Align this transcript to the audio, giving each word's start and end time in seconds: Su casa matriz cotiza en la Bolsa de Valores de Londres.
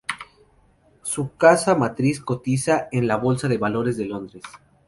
Su 1.03 1.35
casa 1.37 1.75
matriz 1.75 2.19
cotiza 2.21 2.87
en 2.91 3.05
la 3.07 3.17
Bolsa 3.17 3.47
de 3.47 3.59
Valores 3.59 3.97
de 3.97 4.05
Londres. 4.05 4.41